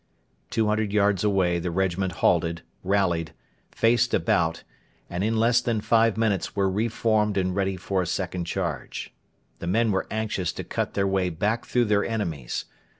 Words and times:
Two 0.49 0.65
hundred 0.65 0.91
yards 0.93 1.23
away 1.23 1.59
the 1.59 1.69
regiment 1.69 2.13
halted, 2.25 2.63
rallied, 2.83 3.33
faced 3.71 4.15
about, 4.15 4.63
and 5.11 5.23
in 5.23 5.37
less 5.37 5.61
than 5.61 5.79
five 5.79 6.17
minutes 6.17 6.55
were 6.55 6.67
re 6.71 6.87
formed 6.87 7.37
and 7.37 7.55
ready 7.55 7.77
for 7.77 8.01
a 8.01 8.07
second 8.07 8.45
charge. 8.45 9.13
The 9.59 9.67
men 9.67 9.91
were 9.91 10.07
anxious 10.09 10.51
to 10.53 10.63
cut 10.63 10.95
their 10.95 11.05
way 11.05 11.29
back 11.29 11.65
through 11.67 11.85
their 11.85 12.03
enemies. 12.03 12.65